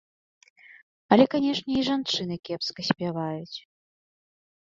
[1.15, 3.57] Але, канешне, і жанчыны кепска спяваюць.